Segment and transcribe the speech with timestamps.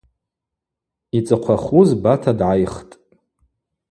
[1.17, 2.93] Йцӏыхъвахуз Бата дгӏайхтӏ.